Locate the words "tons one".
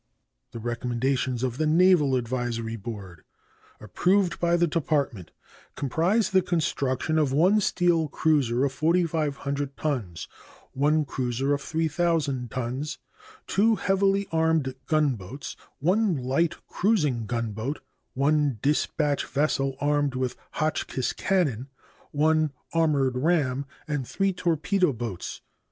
9.77-11.05